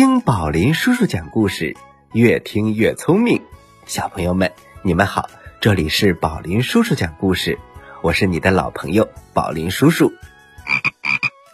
[0.00, 1.76] 听宝林叔叔讲故事，
[2.14, 3.42] 越听越聪明。
[3.84, 5.28] 小朋友们，你们好，
[5.60, 7.58] 这里是宝林叔叔讲故事，
[8.00, 10.10] 我是你的老朋友宝林叔叔。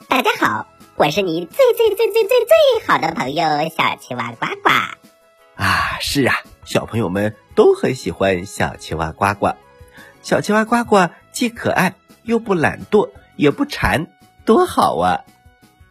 [0.06, 3.44] 大家好，我是你最最最最最最好的朋友
[3.76, 4.70] 小青蛙呱呱。
[5.56, 9.56] 啊，是啊，小朋友们都很喜欢小青蛙呱呱。
[10.22, 14.06] 小青蛙呱呱既可爱又不懒惰，也不馋，
[14.44, 15.24] 多好啊！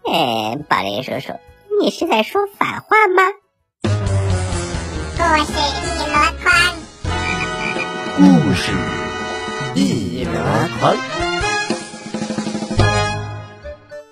[0.06, 1.34] 哎，宝林叔叔。
[1.82, 3.24] 你是在说反话吗？
[5.18, 6.54] 故事一箩筐，
[8.16, 8.72] 故事
[9.76, 10.32] 一箩
[10.80, 10.96] 筐，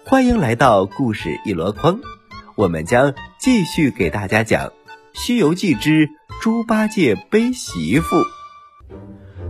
[0.05, 1.99] 欢迎来到故事一箩筐。
[2.55, 4.67] 我们将继续给大家讲
[5.13, 6.09] 《西游记之
[6.41, 8.17] 猪八戒背媳妇》。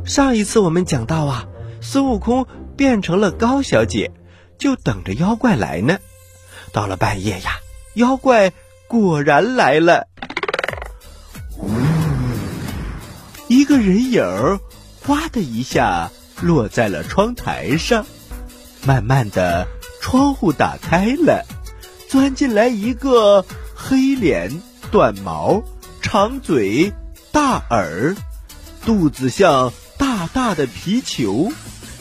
[0.06, 1.46] 上一次我们讲到啊，
[1.82, 2.46] 孙悟空
[2.78, 4.12] 变成了高小姐，
[4.60, 5.98] 就等着妖怪来呢。
[6.72, 7.60] 到了半夜呀。
[7.96, 8.52] 妖怪
[8.88, 10.08] 果然来了，
[13.48, 14.60] 一个人影儿，
[15.06, 16.10] 哗的一下
[16.42, 18.04] 落在了窗台上。
[18.84, 19.68] 慢慢的，
[20.02, 21.46] 窗户打开了，
[22.10, 23.46] 钻进来一个
[23.76, 24.52] 黑脸、
[24.92, 25.62] 短毛、
[26.02, 26.92] 长嘴、
[27.32, 28.16] 大耳，
[28.86, 31.52] 肚子像大大的皮球，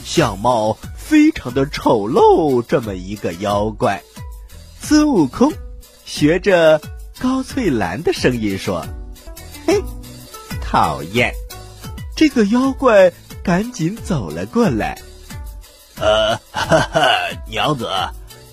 [0.03, 4.01] 相貌非常的丑陋，这么一个妖怪，
[4.81, 5.53] 孙悟空。
[6.13, 6.79] 学着
[7.17, 8.85] 高翠兰的声音说
[9.65, 9.81] ：“嘿，
[10.61, 11.33] 讨厌！”
[12.15, 13.11] 这个妖怪
[13.43, 15.01] 赶紧走了过来。
[15.95, 17.09] 呃，哈哈，
[17.47, 17.89] 娘子，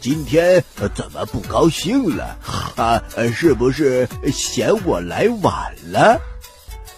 [0.00, 2.38] 今天怎么不高兴了？
[2.76, 3.02] 啊，
[3.34, 6.18] 是不是嫌我来晚了？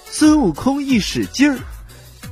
[0.06, 1.58] 孙悟空一使劲儿，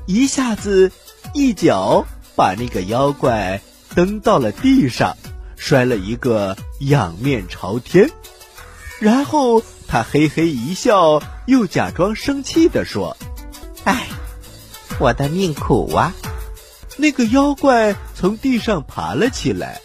[0.07, 0.93] 一下子
[1.35, 3.61] 一脚把那个妖怪
[3.97, 5.17] 蹬到了地上。
[5.63, 8.09] 摔了一个仰面朝天，
[9.01, 13.17] 然后他嘿嘿一笑，又假装生气的说
[13.85, 14.07] ：“哎，
[14.99, 16.15] 我的命苦啊！”
[16.99, 19.81] 那个妖怪从地上爬了起来，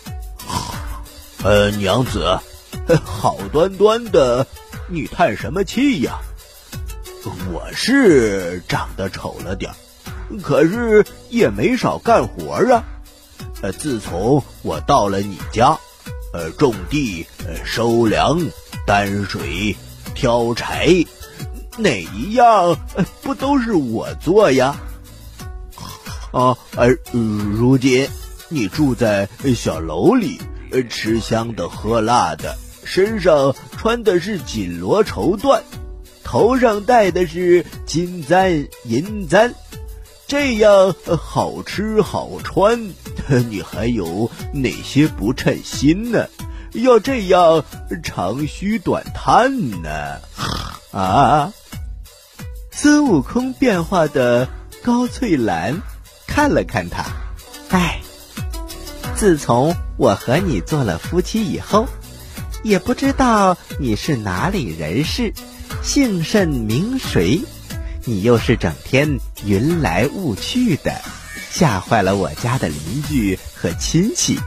[1.44, 2.40] 呃，娘子，
[3.06, 4.46] 好端端的，
[4.90, 6.20] 你叹什么气呀？
[7.54, 9.72] 我是长得丑了点
[10.44, 12.84] 可是也没少干活啊。
[13.62, 15.80] 呃，自从我到了你家，
[16.34, 18.46] 呃，种地、呃收粮、
[18.86, 19.76] 担水、
[20.14, 21.04] 挑柴，
[21.78, 22.78] 哪一样
[23.22, 24.76] 不都是我做呀？
[26.32, 28.08] 啊，呃，如今
[28.50, 30.40] 你住在小楼里，
[30.90, 35.62] 吃香的喝辣的，身上穿的是锦罗绸缎，
[36.24, 39.54] 头上戴的是金簪银簪。
[40.28, 42.90] 这样好吃好穿，
[43.50, 46.26] 你还有哪些不称心呢？
[46.76, 47.64] 要这样
[48.04, 50.20] 长吁短叹呢？
[50.92, 51.52] 啊！
[52.72, 54.48] 孙悟空变化的
[54.84, 55.82] 高翠兰
[56.28, 57.06] 看了看他，
[57.70, 58.02] 哎，
[59.16, 61.88] 自从我和你做了夫妻以后，
[62.64, 65.34] 也不知道你是哪里人士，
[65.82, 67.42] 姓甚名谁。
[68.04, 71.02] 你又是整天云来雾去的，
[71.50, 74.38] 吓坏了我家的邻居和亲戚，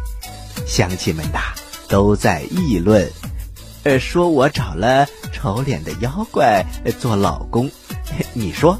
[0.66, 1.40] 乡亲们呐
[1.88, 3.10] 都在议论，
[3.84, 6.64] 呃，说我找了丑脸的妖怪
[7.00, 7.70] 做老公，
[8.34, 8.78] 你说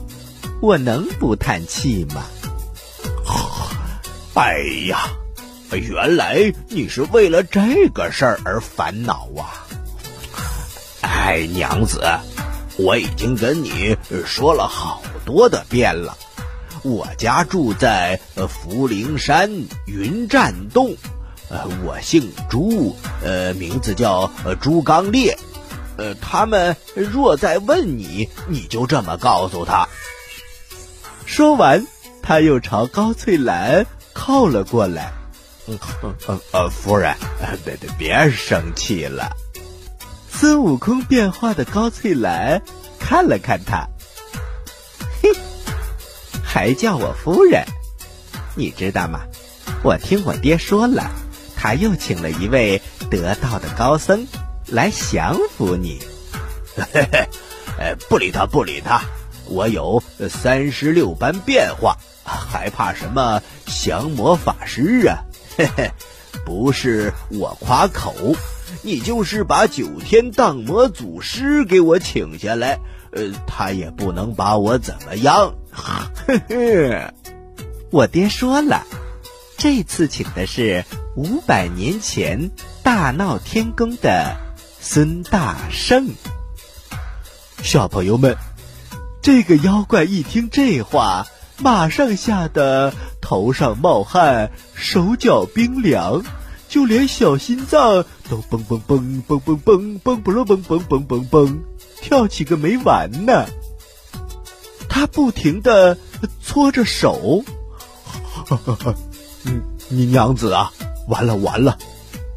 [0.61, 2.23] 我能不叹气吗？
[4.35, 5.11] 哎呀，
[5.73, 9.67] 原来你是为了这个事儿而烦恼啊！
[11.01, 12.01] 哎，娘子。
[12.77, 16.17] 我已经跟你说了好多的遍了，
[16.85, 19.51] 我家住在福陵山
[19.87, 20.97] 云栈洞，
[21.49, 24.31] 呃，我姓朱，呃，名字叫
[24.61, 25.39] 朱刚烈，
[25.97, 29.89] 呃，他们若再问你，你就这么告诉他。
[31.25, 31.87] 说完，
[32.23, 35.13] 他又朝高翠兰靠了过来。
[36.27, 37.15] 呃呃，夫人，
[37.65, 39.31] 别别别生气了。
[40.31, 42.63] 孙悟空变化的高翠兰
[42.99, 43.87] 看了看他，
[45.23, 45.31] 嘿，
[46.43, 47.65] 还叫我夫人？
[48.55, 49.21] 你知道吗？
[49.83, 51.11] 我听我爹说了，
[51.61, 54.29] 他又请了一位得道的高僧
[54.69, 56.01] 来降服你。
[56.77, 57.29] 嘿嘿，
[57.81, 59.03] 哎，不理他，不理他。
[59.47, 60.01] 我有
[60.31, 65.25] 三十六般变化，还怕什么降魔法师啊？
[65.57, 65.91] 嘿嘿，
[66.47, 68.15] 不是我夸口。
[68.83, 72.79] 你就是把九天荡魔祖师给我请下来，
[73.11, 75.55] 呃，他也不能把我怎么样。
[75.73, 77.13] 嘿嘿，
[77.91, 78.87] 我爹说了，
[79.59, 80.85] 这次请的是
[81.17, 82.53] 五百年前
[82.85, 84.37] 大闹天宫的
[84.79, 86.11] 孙大圣。
[87.65, 88.37] 小朋友们，
[89.21, 91.27] 这个妖怪一听这话，
[91.59, 96.23] 马上吓得头上冒汗，手脚冰凉，
[96.69, 101.65] 就连小心脏都蹦蹦蹦蹦蹦蹦蹦不咯蹦蹦蹦蹦蹦
[102.01, 103.47] 跳起个没完呢。
[104.89, 105.99] 他不停的
[106.41, 107.43] 搓着手，
[109.45, 110.73] 嗯，你娘子啊，
[111.09, 111.79] 完了完了，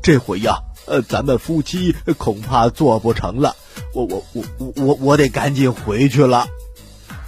[0.04, 3.56] 这回呀，呃，咱们夫妻恐怕做不成了。
[3.94, 6.48] 我我我我我我得赶紧回去了。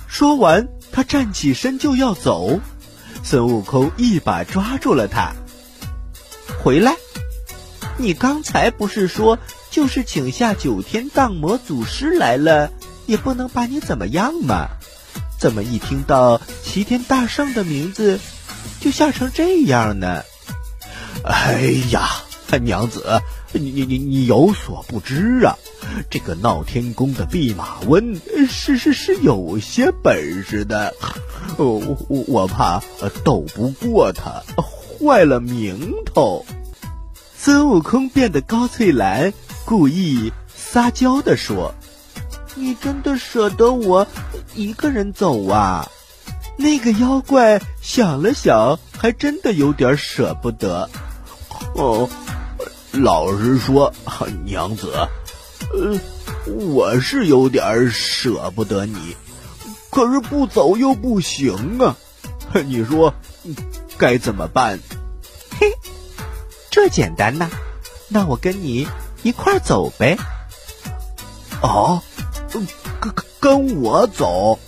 [0.08, 2.60] 说完，他站起身就要走，
[3.24, 5.34] 孙悟空一把抓住了他。
[6.64, 6.96] 回来，
[7.98, 9.40] 你刚才不是说
[9.72, 12.72] 就是请下九天荡魔祖师来了，
[13.06, 14.68] 也不能把你怎么样嘛？
[15.40, 18.20] 怎么一听到齐天大圣的名字，
[18.83, 20.24] 就吓成这样呢？
[21.24, 22.09] 哎呀，
[22.62, 23.21] 娘子，
[23.53, 25.57] 你你你你有所不知啊，
[26.09, 28.19] 这个闹天宫的弼马温
[28.50, 30.94] 是是是有些本事的，
[31.56, 32.83] 我我我怕
[33.24, 34.44] 斗不过他，
[35.00, 36.45] 坏了名头。
[37.38, 39.33] 孙悟空变得高翠兰，
[39.63, 41.74] 故意撒娇的说。
[42.56, 44.06] 你真的舍得我
[44.53, 45.89] 一个人走啊？
[46.57, 50.89] 那个妖怪想了想，还真的有点舍不得。
[51.75, 52.09] 哦，
[52.91, 53.94] 老实说，
[54.45, 54.94] 娘子，
[55.73, 56.00] 呃，
[56.45, 59.15] 我是有点舍不得你，
[59.89, 61.95] 可是不走又不行啊。
[62.65, 63.13] 你说
[63.97, 64.79] 该怎么办？
[65.59, 65.67] 嘿，
[66.69, 67.50] 这简单呐，
[68.07, 68.88] 那我跟你
[69.23, 70.17] 一块走呗。
[71.61, 72.01] 哦。
[73.00, 74.59] 跟跟我走，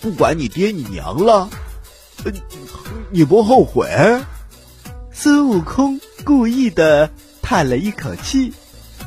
[0.00, 1.48] 不管你爹你娘了，
[2.24, 2.32] 呃
[3.10, 3.88] 你不后悔？
[5.12, 7.10] 孙悟空故意的
[7.42, 8.52] 叹了一口气，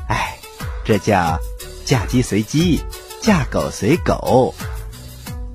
[0.08, 0.38] 哎，
[0.86, 1.40] 这叫
[1.86, 2.82] 嫁鸡随鸡，
[3.22, 4.54] 嫁狗随狗。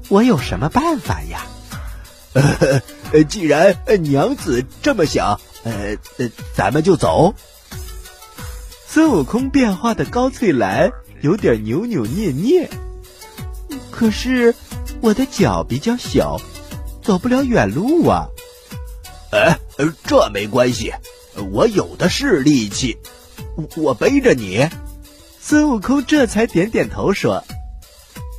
[0.08, 1.46] 我有什么办法呀？
[2.32, 5.96] 呃，既然娘子这么想，呃，
[6.54, 7.34] 咱们就走。
[8.86, 10.90] 孙悟空变化的高翠兰。
[11.20, 12.70] 有点扭扭捏捏，
[13.90, 14.54] 可是
[15.00, 16.40] 我的脚比较小，
[17.02, 18.26] 走不了远路啊。
[19.30, 19.58] 哎，
[20.04, 20.92] 这没关系，
[21.52, 22.98] 我有的是力气，
[23.76, 24.68] 我背着你。
[25.40, 27.44] 孙悟空这才点点头说：“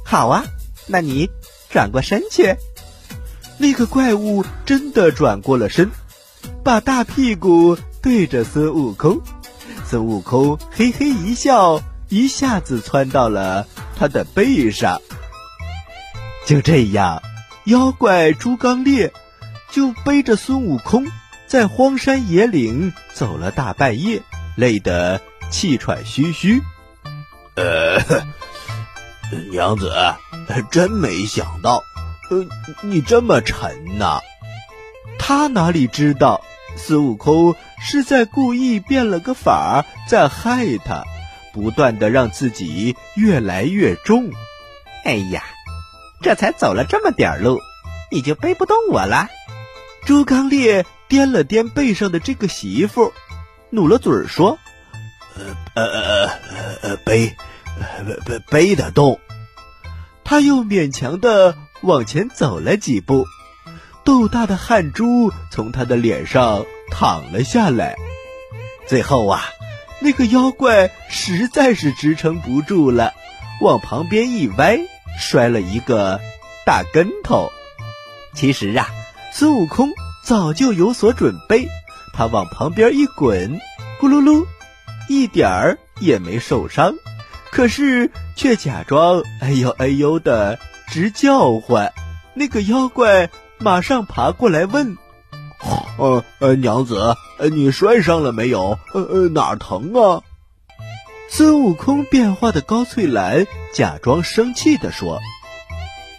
[0.05, 0.45] 好啊，
[0.87, 1.29] 那你
[1.69, 2.55] 转过身去。”
[3.57, 5.91] 那个怪物真的转过了身，
[6.63, 9.21] 把大屁股对着孙悟空。
[9.85, 11.81] 孙悟空嘿嘿一笑。
[12.11, 14.99] 一下子窜到了他的背上，
[16.49, 17.21] 就这样，
[17.65, 19.11] 妖怪猪刚鬣
[19.69, 21.05] 就背着孙悟空
[21.45, 24.23] 在荒山野岭走了大半夜，
[24.57, 26.59] 累得气喘吁吁。
[27.53, 27.99] 呃，
[29.51, 29.93] 娘子，
[30.71, 31.83] 真没想到，
[32.31, 32.43] 呃，
[32.81, 34.19] 你这么沉呐。
[35.19, 36.43] 他哪里知道，
[36.75, 41.03] 孙悟空是在故意变了个法儿，在害他。
[41.53, 44.31] 不断的让自己越来越重，
[45.03, 45.43] 哎呀，
[46.21, 47.59] 这才走了这么点路，
[48.11, 49.27] 你就背不动我了。
[50.05, 53.13] 朱刚烈掂了掂背上的这个媳妇，
[53.69, 54.57] 努了嘴说
[55.75, 56.29] ：“呃呃呃
[56.81, 57.35] 呃，背，
[58.25, 59.19] 背背得动。”
[60.23, 63.25] 他又勉强的往前走了几步，
[64.03, 67.95] 豆大的汗珠从他的脸上淌了下来，
[68.87, 69.41] 最后啊。
[70.01, 73.13] 那个妖怪实在是支撑不住了，
[73.61, 74.79] 往旁边一歪，
[75.19, 76.19] 摔了一个
[76.65, 77.51] 大跟头。
[78.33, 78.87] 其实啊，
[79.33, 79.89] 孙悟空
[80.23, 81.67] 早就有所准备，
[82.13, 83.59] 他往旁边一滚，
[83.99, 84.45] 咕噜噜，
[85.07, 86.95] 一点儿也没受伤，
[87.51, 90.57] 可是却假装哎呦哎呦的
[90.87, 91.93] 直叫唤。
[92.33, 94.97] 那个妖怪马上爬过来问。
[95.97, 97.15] 呃呃，娘子，
[97.51, 98.79] 你摔伤了没有？
[98.93, 100.23] 呃呃，哪儿疼啊？
[101.31, 105.19] 孙悟空变化的高翠兰假装生气的说：“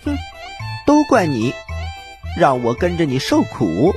[0.05, 0.17] 哼，
[0.87, 1.53] 都怪你，
[2.39, 3.93] 让我跟着你受苦。”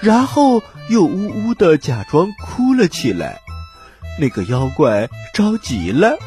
[0.00, 3.40] 然后又呜呜的假装哭了起来。
[4.18, 6.18] 那个妖怪着急了：“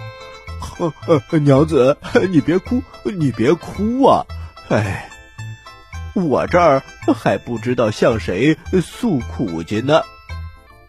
[0.59, 1.97] 呵呵，娘子，
[2.31, 4.25] 你别哭，你别哭啊！
[4.69, 5.09] 哎。”
[6.15, 6.81] 我这儿
[7.13, 10.01] 还不知道向谁诉苦去呢，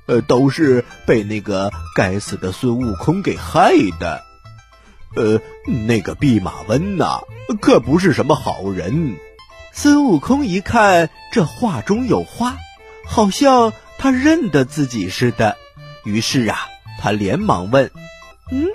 [0.09, 4.25] 呃，都是被那个该死的孙悟空给害的。
[5.15, 5.41] 呃，
[5.87, 7.21] 那个弼马温呐，
[7.61, 9.17] 可不是什么好人。
[9.73, 12.57] 孙悟空一看这话中有话，
[13.07, 15.57] 好像他认得自己似的，
[16.05, 16.69] 于是啊，
[17.01, 17.91] 他连忙问
[18.51, 18.67] ：“嗯，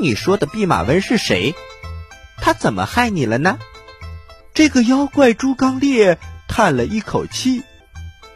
[0.00, 1.54] 你说的弼马温是谁？
[2.38, 3.58] 他怎么害你了呢？
[4.52, 7.62] 这个妖怪朱刚烈叹了一口气：“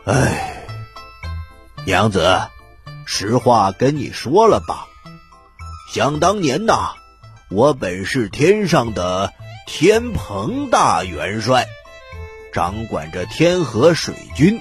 [0.07, 0.56] 唉，
[1.87, 2.41] 娘子，
[3.05, 4.89] 实话跟你说了吧。
[5.95, 6.95] 想当年呐，
[7.49, 9.33] 我本是天上的
[9.69, 11.69] 天蓬大元帅，
[12.53, 14.61] 掌管着天河水军。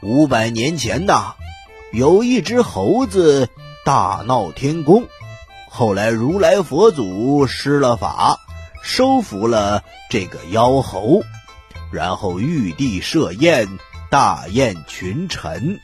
[0.00, 1.34] 五百年前呐，
[1.92, 3.48] 有一只猴子
[3.84, 5.08] 大闹天宫，
[5.68, 8.38] 后来如来佛祖施了法。”
[8.84, 11.22] 收服了这个妖猴，
[11.92, 13.68] 然后玉帝设宴，
[14.10, 15.80] 大宴群臣。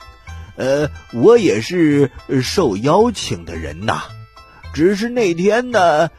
[0.58, 2.10] 呃，我也是
[2.42, 4.02] 受邀请的人呐，
[4.74, 6.10] 只是那天呢，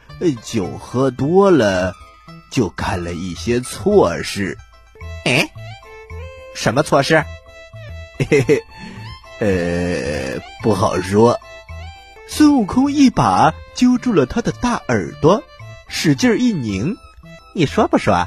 [0.42, 1.94] 酒喝多了，
[2.50, 4.56] 就干了一些错事。
[5.26, 5.50] 哎，
[6.54, 7.22] 什么错事？
[8.18, 8.62] 嘿嘿，
[9.40, 11.38] 呃，不好说。
[12.26, 15.44] 孙悟空一把揪住了他的大耳朵。
[15.92, 16.96] 使劲一拧，
[17.52, 18.26] 你说不说？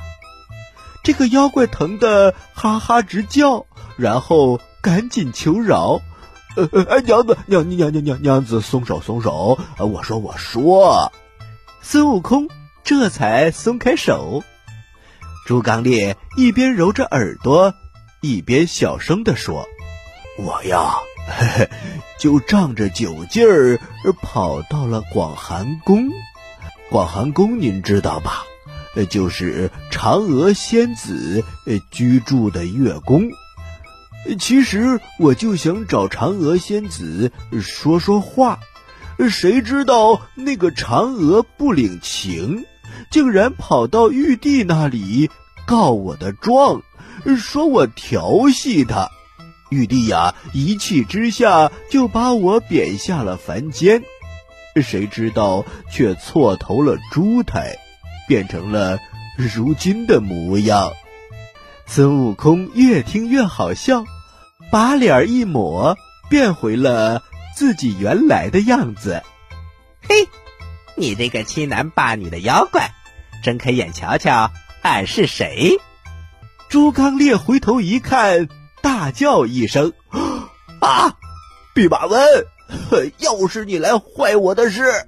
[1.01, 3.65] 这个妖怪疼得哈哈直叫，
[3.95, 6.01] 然后赶紧求饶
[6.57, 9.57] ：“呃呃，娘子，娘娘娘娘娘子，松手松手！
[9.79, 11.13] 我说我说。”
[11.81, 12.49] 孙悟空
[12.83, 14.43] 这才松开手。
[15.47, 17.73] 朱刚烈一边揉着耳朵，
[18.19, 19.65] 一边小声地说
[20.37, 20.95] ：“我呀，
[21.29, 21.69] 嘿 嘿
[22.19, 23.79] 就仗着酒劲儿
[24.21, 26.09] 跑到了广寒宫。”
[26.91, 28.43] 广寒宫您知道吧？
[28.95, 33.31] 呃，就是嫦娥仙子呃居住的月宫。
[34.39, 38.59] 其实我就想找嫦娥仙子说说话，
[39.29, 42.65] 谁知道那个嫦娥不领情，
[43.11, 45.29] 竟然跑到玉帝那里
[45.65, 46.81] 告我的状，
[47.37, 49.09] 说我调戏他。
[49.69, 54.03] 玉帝呀，一气之下就把我贬下了凡间。
[54.81, 57.75] 谁知道却错投了猪胎，
[58.27, 58.99] 变成了
[59.35, 60.91] 如今的模样。
[61.85, 64.05] 孙悟空越听越好笑，
[64.73, 65.95] 把脸一抹，
[66.31, 67.21] 变回了
[67.55, 69.21] 自己原来的样子。
[70.01, 70.27] 嘿，
[70.95, 72.89] 你这个欺男霸女的妖怪，
[73.43, 74.49] 睁开眼瞧瞧，
[74.81, 75.77] 俺是谁？
[76.69, 78.49] 朱刚烈回头一看，
[78.81, 79.93] 大叫一声
[80.81, 81.17] ：“啊！
[81.75, 82.19] 弼马温！”
[83.21, 85.05] 又是你来坏我的事！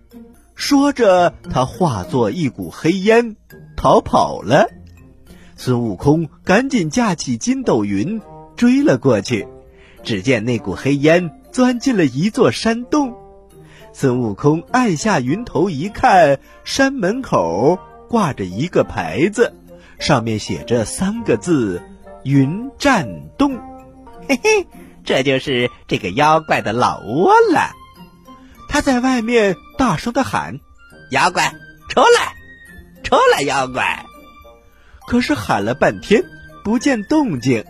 [0.53, 3.35] 说着，他化作一股黑烟
[3.75, 4.69] 逃跑了。
[5.55, 8.21] 孙悟空赶紧架起筋斗云
[8.55, 9.47] 追了过去。
[10.05, 13.15] 只见那股黑烟钻进了一座山洞。
[13.91, 19.53] 孙悟空按下云头一看，山门口挂着一个牌子，
[19.99, 21.81] 上面写着三个字
[22.23, 23.59] ：“云栈洞。”
[24.29, 24.67] 嘿嘿。
[25.03, 27.73] 这就是这个妖怪的老窝了。
[28.67, 30.59] 他在外面大声的喊
[31.11, 31.53] ：“妖怪，
[31.89, 32.33] 出来，
[33.03, 34.03] 出来，妖怪！”
[35.07, 36.23] 可是喊了半天
[36.63, 37.63] 不见动静。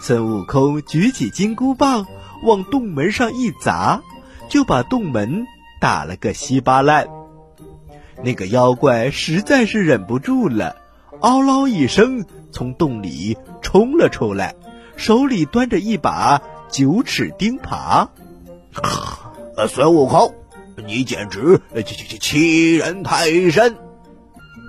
[0.00, 2.06] 孙悟空举起金箍棒
[2.42, 4.02] 往洞门上一砸，
[4.48, 5.46] 就把洞门
[5.80, 7.08] 打了个稀巴烂。
[8.22, 10.76] 那个妖怪实在是忍不住了，
[11.20, 14.54] 嗷嗷一声从洞里冲了出来，
[14.96, 16.42] 手里端着一把。
[16.70, 18.08] 九齿钉耙，
[19.70, 20.34] 孙悟空，
[20.86, 23.74] 你简直欺欺欺人太甚！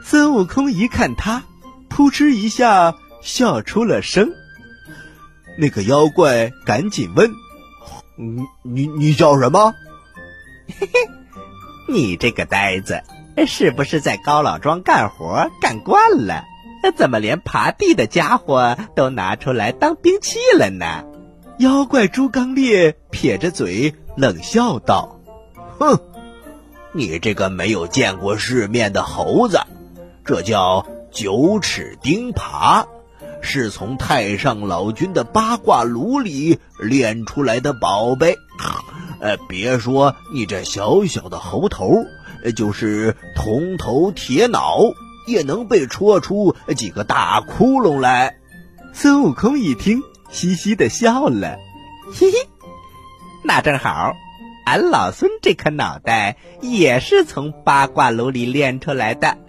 [0.05, 1.43] 孙悟空一看他，
[1.89, 4.31] 扑哧一下笑出了声。
[5.59, 7.31] 那个妖怪赶紧问
[8.15, 9.73] ：“你你你叫什么？”
[10.79, 11.09] 嘿嘿，
[11.87, 13.03] 你这个呆子，
[13.45, 16.45] 是不是在高老庄干活干惯了？
[16.95, 21.03] 怎么连爬地的家伙都拿出来当兵器了呢？
[21.57, 25.19] 妖怪朱刚烈撇着嘴冷笑道
[25.77, 25.99] ：“哼，
[26.93, 29.59] 你这个没有见过世面的猴子，
[30.23, 32.85] 这叫九齿钉耙，
[33.41, 38.37] 是从太上老君的八卦炉里炼出来的宝贝。
[39.19, 41.93] 呃，别说你这小小的猴头，
[42.43, 44.79] 呃就是铜头铁脑，
[45.27, 48.37] 也能被戳出几个大窟窿来。”
[48.93, 50.01] 孙悟空一听。
[50.31, 51.57] 嘻嘻的笑了，
[52.13, 52.37] 嘿嘿，
[53.43, 54.13] 那正好，
[54.63, 59.39] 俺老孙这颗脑袋也是从八卦炉里炼出来的，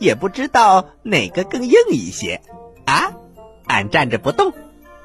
[0.00, 2.40] 也不知道哪个更硬一些！
[3.76, 4.54] 俺站着不动，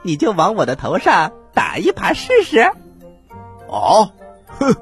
[0.01, 2.71] 你就往我的头上打一耙试试。
[3.67, 4.13] 哦，
[4.47, 4.73] 哼，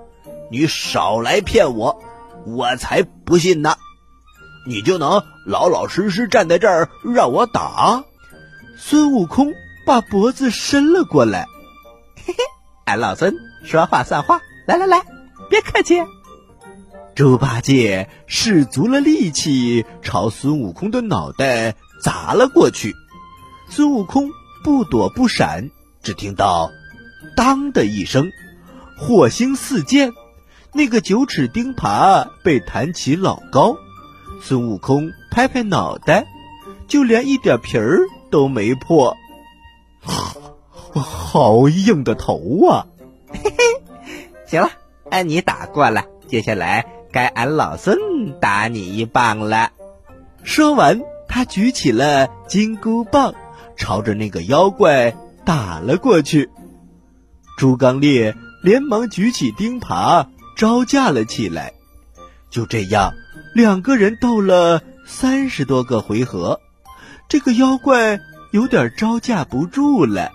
[0.52, 2.00] 你少来骗我，
[2.46, 3.78] 我才不信呢！
[4.68, 8.04] 你就能老老实实站在这儿让我打？
[8.78, 9.54] 孙悟空。
[9.86, 11.48] 把脖子伸了过来，
[12.16, 12.44] 嘿嘿，
[12.86, 15.04] 俺老孙说话算话，来来来，
[15.50, 15.96] 别客气。
[17.16, 22.94] 猪八戒使足了力气，朝孙悟空的脑袋砸了过去。
[23.70, 24.32] 孙悟空
[24.64, 25.70] 不躲不闪，
[26.02, 26.72] 只听到
[27.38, 28.32] “当”的一声，
[28.98, 30.12] 火星四溅，
[30.74, 33.78] 那个九齿钉耙被弹起老高。
[34.42, 36.26] 孙悟空拍拍脑袋，
[36.88, 38.00] 就连一点皮儿
[38.32, 39.16] 都没破。
[40.92, 42.88] 好硬的头啊！
[43.32, 43.58] 嘿嘿，
[44.48, 44.72] 行了，
[45.12, 49.72] 按你打过了，接下来该俺老孙打你一棒了。
[50.44, 53.36] 说完，他举起了金箍棒，
[53.80, 56.52] 朝着那个妖怪打了过去。
[57.58, 61.74] 猪刚鬣连忙举起钉耙招架了起来。
[62.52, 63.14] 就这样，
[63.56, 66.60] 两个人斗了三十多个回合，
[67.28, 68.20] 这个妖怪
[68.52, 70.32] 有点招架不住了。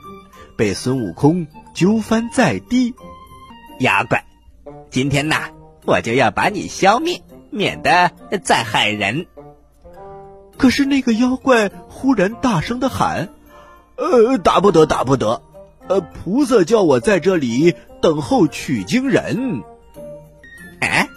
[0.57, 2.95] 被孙悟空揪翻在地，
[3.81, 4.25] 妖怪，
[4.91, 5.51] 今天呐，
[5.85, 7.21] 我就要把你消灭，
[7.51, 8.13] 免得
[8.45, 9.26] 再害人。
[10.56, 13.30] 可是那个妖怪忽然大声的喊
[13.97, 15.43] ：“呃，打不得，打不得！
[15.88, 19.62] 呃，菩萨叫我在这里等候取经人。”
[20.80, 21.08] 哎，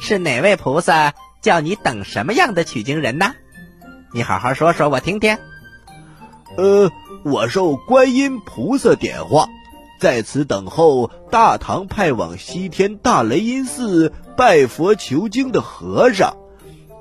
[0.00, 3.34] 是哪位菩萨叫你等什么样的取经人呢？
[4.12, 5.38] 你好好说说，我听听。
[6.56, 6.90] 呃。
[7.24, 9.48] 我受观音菩萨点化，
[10.00, 16.36] 在此等候大唐派往西天大雷音寺拜佛求经的和尚。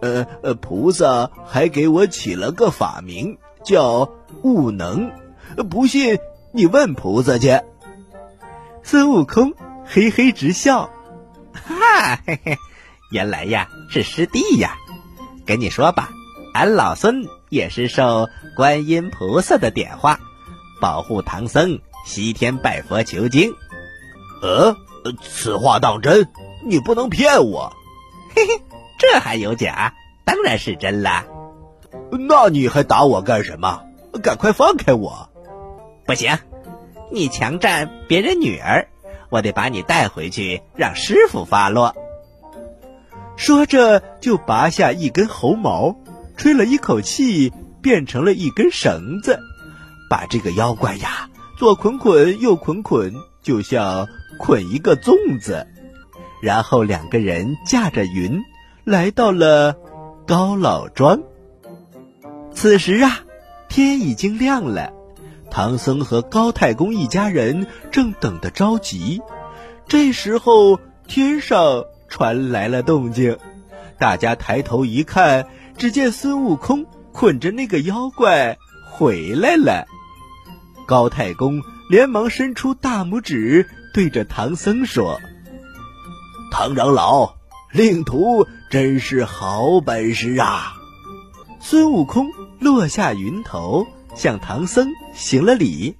[0.01, 4.09] 呃呃，菩萨还给我起了个法名，叫
[4.43, 5.11] 悟能。
[5.69, 6.19] 不信
[6.51, 7.61] 你问菩萨去。
[8.83, 9.53] 孙悟空
[9.85, 10.89] 嘿嘿直笑，
[11.53, 12.57] 哈嘿嘿，
[13.11, 14.75] 原来呀是师弟呀。
[15.45, 16.09] 跟你说吧，
[16.53, 17.25] 俺老孙。
[17.49, 20.19] 也是受观音菩萨的点化，
[20.81, 23.53] 保护唐僧西天拜佛求经。
[24.41, 24.75] 呃，
[25.23, 26.27] 此话当真？
[26.65, 27.71] 你不能骗我。
[28.35, 28.61] 嘿嘿，
[28.97, 29.93] 这还有假？
[30.25, 31.25] 当然是真啦。
[32.11, 33.83] 那你还打我干什么？
[34.23, 35.29] 赶快放开我！
[36.05, 36.37] 不行，
[37.11, 38.87] 你强占别人女儿，
[39.29, 41.95] 我得把你带回去让师傅发落。
[43.35, 45.95] 说着，就拔下一根猴毛。
[46.35, 49.39] 吹了一口气，变成了一根绳子，
[50.07, 54.07] 把这个妖怪呀，左捆捆，右捆捆，就像
[54.37, 55.67] 捆一个粽子。
[56.43, 58.43] 然后两个人驾着云，
[58.87, 59.75] 来到了
[60.25, 61.21] 高老庄。
[62.53, 63.19] 此时啊，
[63.67, 64.93] 天已经亮了，
[65.51, 69.21] 唐僧和高太公一家人正等得着急。
[69.89, 73.37] 这时候，天上传来了动静，
[73.99, 75.47] 大家抬头一看。
[75.77, 78.57] 只见孙悟空捆着那个妖怪
[78.89, 79.85] 回来了，
[80.87, 85.19] 高太公连忙伸出大拇指，对着唐僧说
[86.51, 87.35] ：“唐长老，
[87.71, 90.73] 令徒真是好本事啊！”
[91.59, 92.27] 孙悟空
[92.59, 95.97] 落下云头，向唐僧行了礼：“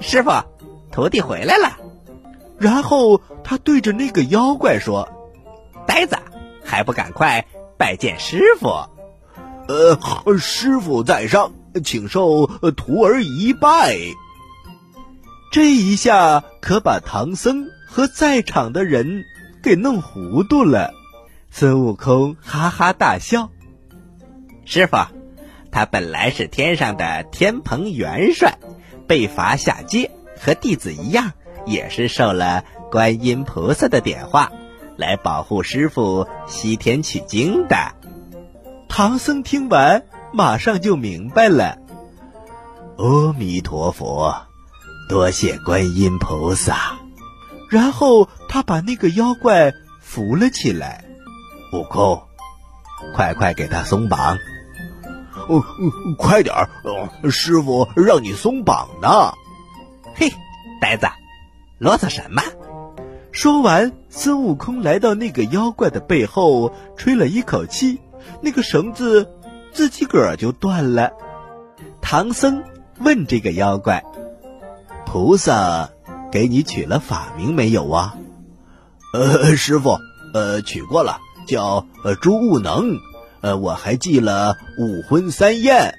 [0.00, 0.30] 师傅，
[0.92, 1.78] 徒弟回来了。”
[2.58, 5.08] 然后他对着那个妖怪说
[5.86, 6.16] ：“呆子，
[6.64, 7.46] 还不赶快！”
[7.78, 8.88] 拜见师傅，
[9.68, 11.52] 呃，师傅在上，
[11.84, 13.98] 请受徒儿一拜。
[15.52, 19.24] 这一下可把唐僧和在场的人
[19.62, 20.90] 给弄糊涂了。
[21.58, 23.48] 孙悟空哈哈大笑
[24.66, 24.98] ：“师傅，
[25.72, 28.58] 他本来是天上的天蓬元帅，
[29.08, 31.32] 被罚下界，和弟子一样，
[31.64, 34.52] 也是受了观音菩萨的点化。”
[34.98, 37.94] 来保护师傅西天取经的，
[38.86, 41.78] 唐僧听完马上就明白了。
[42.98, 44.42] 阿弥陀佛，
[45.08, 46.98] 多谢观音菩萨。
[47.70, 51.05] 然后他把那个妖怪扶了起来。
[51.72, 52.22] 悟空，
[53.14, 54.36] 快快给他松绑！
[55.48, 55.64] 哦，哦
[56.18, 56.68] 快点儿！
[57.30, 59.32] 师傅让你松绑呢。
[60.14, 60.32] 嘿，
[60.80, 61.06] 呆子，
[61.78, 62.42] 啰嗦什么？
[63.32, 68.00] 说完，孙悟空来到那个妖怪的背后，吹了一口气，
[68.40, 69.30] 那个绳子
[69.72, 71.12] 自己个儿就断了。
[72.00, 72.62] 唐僧
[73.00, 74.02] 问这个妖怪
[75.04, 75.90] ：“菩萨
[76.32, 78.16] 给你取了法名没有啊
[79.12, 79.98] ？”“呃，师傅，
[80.32, 82.98] 呃，取过了，叫呃朱悟能。
[83.40, 85.94] 呃，我还记了五荤三宴。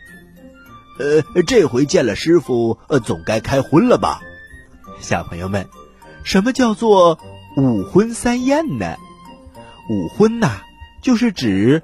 [1.00, 4.20] 呃，这回见了师傅，呃，总该开荤了吧？”
[5.00, 5.68] 小朋友们。
[6.24, 7.20] 什么叫做
[7.56, 8.98] 五荤三宴呢？
[9.90, 10.60] 五荤呐，
[11.02, 11.82] 就是指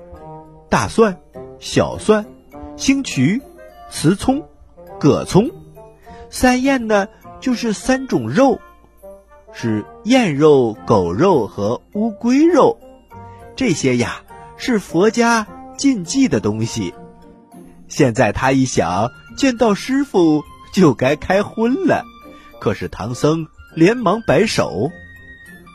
[0.69, 1.17] 大蒜、
[1.61, 2.25] 小蒜、
[2.75, 3.41] 青渠、
[3.89, 4.43] 雌葱、
[4.99, 5.47] 葛葱；
[6.29, 7.07] 三宴呢，
[7.39, 8.59] 就是三种肉，
[9.53, 12.77] 是燕肉、狗肉和乌龟肉。
[13.65, 14.23] 这些呀
[14.57, 15.47] 是佛家
[15.77, 16.93] 禁忌的东西。
[17.87, 22.03] 现在他一想，见到师傅就该开荤了，
[22.59, 24.91] 可是唐僧连忙摆手：“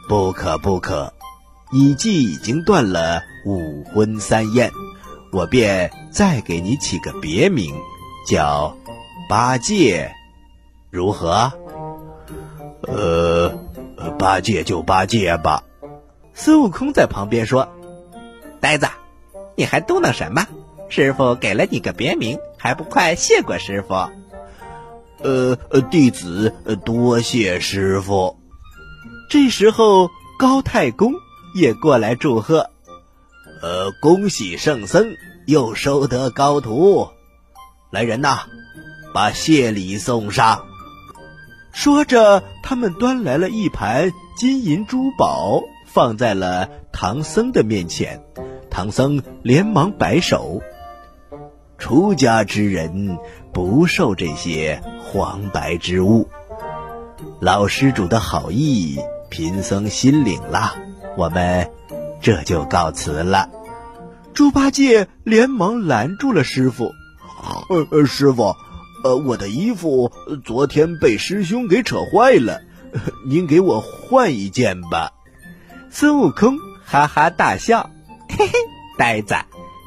[0.06, 1.14] 不可不可，
[1.72, 4.70] 你既已经断了五荤三宴，
[5.32, 7.74] 我便再给你起个别名，
[8.28, 8.76] 叫
[9.30, 10.12] 八戒，
[10.90, 11.50] 如何？”
[12.86, 13.48] 呃，
[14.18, 15.64] 八戒就八戒吧。
[16.34, 17.68] 孙悟空在旁边说
[18.60, 18.88] ：“呆子，
[19.56, 20.46] 你还嘟囔什么？
[20.88, 23.94] 师傅给了你个别名，还不快谢过师傅？”
[25.20, 25.56] 呃，
[25.90, 28.38] 弟子多谢师傅。
[29.28, 31.12] 这时候，高太公
[31.54, 32.70] 也过来祝贺
[33.60, 35.16] ：“呃，恭喜圣僧
[35.46, 37.08] 又收得高徒。
[37.90, 38.44] 来人呐，
[39.12, 40.64] 把谢礼送上。”
[41.72, 48.22] 说着，他们端来了一盘金银珠宝，放在了唐僧的面前。
[48.78, 50.62] 唐僧连忙摆手
[51.78, 53.18] ：“出家之人
[53.52, 56.28] 不受这些黄白之物。
[57.40, 60.76] 老施主的好意，贫僧心领了。
[61.16, 61.72] 我们
[62.20, 63.50] 这就告辞了。”
[64.32, 66.92] 猪八戒连忙拦住了师傅
[67.90, 68.54] ：“呃，师傅。”
[69.02, 70.12] 呃，我的衣服
[70.44, 72.60] 昨天被师兄给扯坏了，
[73.28, 75.10] 您给我换一件吧。
[75.90, 77.90] 孙悟空哈哈大笑，
[78.38, 78.52] 嘿嘿，
[78.96, 79.34] 呆子，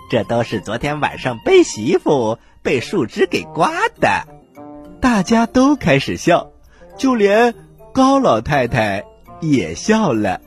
[0.09, 4.27] 这都是昨天晚上背媳妇被树枝给刮的。
[4.99, 6.51] 大家都开始笑，
[6.97, 7.55] 就连
[7.93, 9.05] 高老太太
[9.39, 10.41] 也笑了。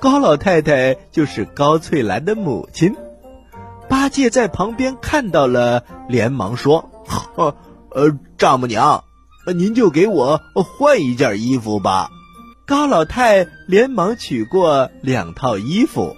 [0.00, 2.96] 高老太太就是高翠兰的母亲。
[3.88, 7.54] 八戒在旁边看到了，连忙说：“呵。”
[7.94, 9.04] 呃，丈母娘，
[9.54, 12.10] 您就给我换一件衣服吧。
[12.66, 16.16] 高老太连忙取过两套衣服，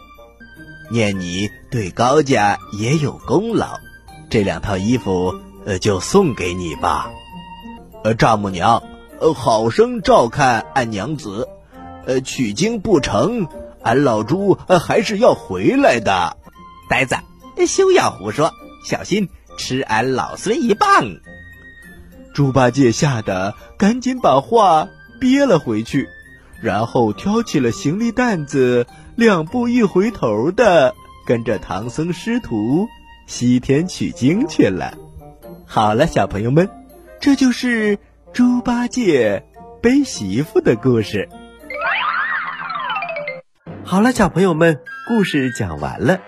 [0.92, 3.80] 念你对高家也有功劳，
[4.28, 7.10] 这两套衣服呃就送给你吧。
[8.04, 8.82] 呃，丈母娘，
[9.18, 11.48] 呃，好生照看俺娘子，
[12.04, 13.48] 呃，取经不成，
[13.82, 16.36] 俺老猪还是要回来的。
[16.90, 17.16] 呆子，
[17.66, 18.52] 休要胡说，
[18.84, 21.16] 小心吃俺老孙一棒。
[22.34, 24.88] 猪八戒吓得赶紧把话
[25.20, 26.08] 憋了回去，
[26.60, 30.94] 然后挑起了行李担子，两步一回头的
[31.26, 32.88] 跟着唐僧师徒
[33.26, 34.94] 西天取经去了。
[35.66, 36.68] 好了，小朋友们，
[37.20, 37.98] 这就是
[38.32, 39.44] 猪八戒
[39.80, 41.28] 背媳妇的故事。
[43.84, 46.20] 好了，小朋友们，故事讲完了，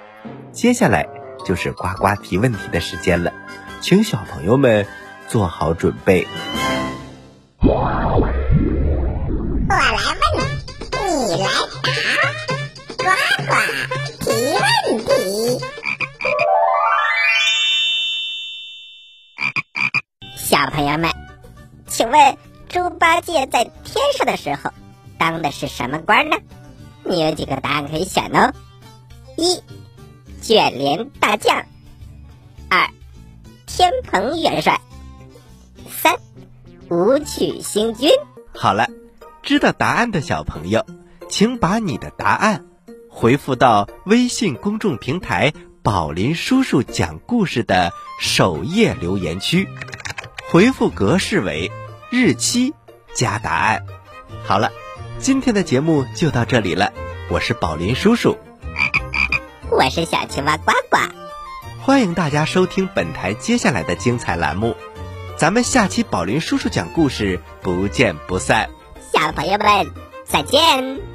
[0.52, 1.08] 接下来
[1.44, 3.32] 就是呱呱提问题的时间了，
[3.80, 4.86] 请小朋友们。
[5.26, 6.28] 做好准备。
[20.64, 21.10] 小朋友们，
[21.86, 22.38] 请问
[22.70, 24.70] 猪八戒在天上的时候
[25.18, 26.38] 当的是什么官呢？
[27.02, 28.50] 你有几个答案可以选哦：
[29.36, 29.62] 一、
[30.40, 31.66] 卷帘大将；
[32.70, 32.88] 二、
[33.66, 34.80] 天蓬元帅。
[35.86, 36.14] 三，
[36.88, 38.08] 武曲星君。
[38.54, 38.88] 好了，
[39.42, 40.86] 知道答案的小朋友，
[41.28, 42.64] 请把你的答案
[43.10, 45.52] 回复到微信公众平台
[45.84, 49.68] “宝林叔叔讲故事”的首页留言区，
[50.54, 51.72] 回复格式为
[52.10, 52.74] 日期
[53.12, 53.86] 加答案。
[54.44, 54.70] 好了，
[55.18, 56.92] 今天的节目就到这里了，
[57.28, 58.38] 我是宝林叔叔，
[59.72, 60.98] 我是小青蛙呱呱，
[61.82, 64.76] 欢迎大家收听本台接下来的精彩栏目。
[65.36, 68.70] 咱们下期宝林叔叔讲故事，不见不散。
[69.12, 69.90] 小朋友们，
[70.24, 71.13] 再见。